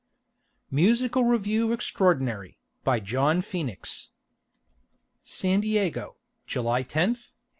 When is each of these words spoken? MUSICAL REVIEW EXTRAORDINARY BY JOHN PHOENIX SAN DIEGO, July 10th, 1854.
MUSICAL 0.71 1.23
REVIEW 1.25 1.71
EXTRAORDINARY 1.73 2.57
BY 2.83 2.99
JOHN 3.01 3.43
PHOENIX 3.43 4.09
SAN 5.21 5.61
DIEGO, 5.61 6.15
July 6.47 6.81
10th, 6.81 7.29
1854. 7.37 7.37